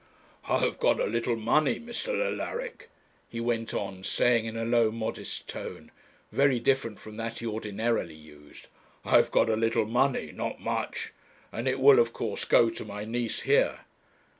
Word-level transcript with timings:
'I 0.47 0.57
have 0.61 0.79
got 0.79 0.99
a 0.99 1.05
little 1.05 1.35
money, 1.35 1.79
Mr. 1.79 2.25
Alaric,' 2.25 2.89
he 3.29 3.39
went 3.39 3.71
on 3.71 4.03
saying 4.03 4.45
in 4.45 4.57
a 4.57 4.65
low 4.65 4.89
modest 4.89 5.47
tone, 5.47 5.91
very 6.31 6.59
different 6.59 6.97
from 6.97 7.17
that 7.17 7.37
he 7.37 7.45
ordinarily 7.45 8.15
used; 8.15 8.67
'I 9.05 9.11
have 9.11 9.31
got 9.31 9.47
a 9.47 9.55
little 9.55 9.85
money 9.85 10.31
not 10.31 10.59
much 10.59 11.13
and 11.51 11.67
it 11.67 11.79
will 11.79 11.99
of 11.99 12.13
course 12.13 12.45
go 12.45 12.71
to 12.71 12.83
my 12.83 13.05
niece 13.05 13.41
here.' 13.41 13.81